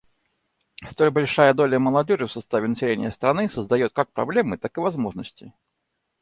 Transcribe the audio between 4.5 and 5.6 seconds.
так и возможности.